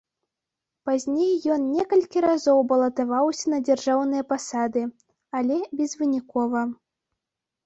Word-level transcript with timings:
Пазней 0.89 1.33
ён 1.55 1.61
некалькі 1.73 2.23
разоў 2.25 2.63
балатаваўся 2.71 3.45
на 3.53 3.59
дзяржаўныя 3.69 4.23
пасады, 4.33 4.81
але 5.43 5.57
безвынікова. 5.83 6.61